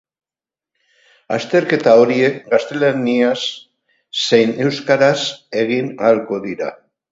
Azterketa 1.35 1.93
horiek 2.05 2.39
gaztelaniaz 2.55 3.37
zein 4.25 4.57
euskaraz 4.67 5.15
egin 5.67 5.95
ahalko 6.03 6.45
dira. 6.51 6.75